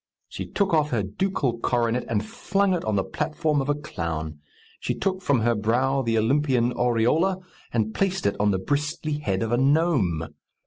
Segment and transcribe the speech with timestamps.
[0.27, 4.39] She took off her ducal coronet, and flung it on the platform of a clown!
[4.79, 7.37] She took from her brow the Olympian aureola,
[7.71, 10.33] and placed it on the bristly head of a gnome!